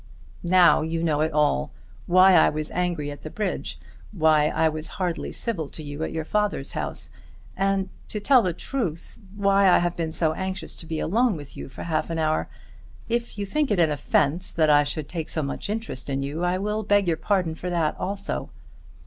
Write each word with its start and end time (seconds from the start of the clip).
Now 0.41 0.81
you 0.81 1.03
know 1.03 1.21
it 1.21 1.31
all, 1.31 1.71
why 2.07 2.33
I 2.33 2.49
was 2.49 2.71
angry 2.71 3.11
at 3.11 3.21
the 3.21 3.29
bridge, 3.29 3.79
why 4.11 4.47
I 4.47 4.67
was 4.67 4.87
hardly 4.97 5.31
civil 5.31 5.69
to 5.69 5.83
you 5.83 6.01
at 6.03 6.11
your 6.11 6.25
father's 6.25 6.71
house; 6.71 7.11
and, 7.55 7.87
to 8.07 8.19
tell 8.19 8.41
the 8.41 8.51
truth, 8.51 9.19
why 9.35 9.69
I 9.69 9.77
have 9.77 9.95
been 9.95 10.11
so 10.11 10.33
anxious 10.33 10.73
to 10.77 10.87
be 10.87 10.99
alone 10.99 11.37
with 11.37 11.55
you 11.55 11.69
for 11.69 11.83
half 11.83 12.09
an 12.09 12.17
hour. 12.17 12.49
If 13.09 13.37
you 13.37 13.45
think 13.45 13.69
it 13.69 13.79
an 13.79 13.91
offence 13.91 14.53
that 14.53 14.71
I 14.71 14.83
should 14.85 15.07
take 15.07 15.29
so 15.29 15.43
much 15.43 15.69
interest 15.69 16.09
in 16.09 16.23
you, 16.23 16.43
I 16.43 16.57
will 16.57 16.81
beg 16.81 17.07
your 17.07 17.15
pardon 17.17 17.53
for 17.53 17.69
that 17.69 17.95
also." 17.99 18.49